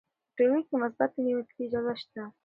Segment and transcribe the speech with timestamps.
[0.23, 2.23] په ټولګي کې مثبتې نیوکې ته اجازه سته.